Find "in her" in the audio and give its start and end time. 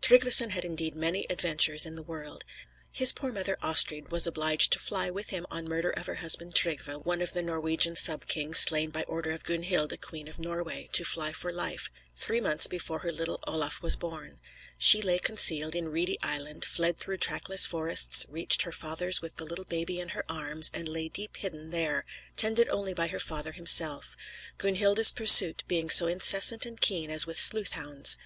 19.98-20.24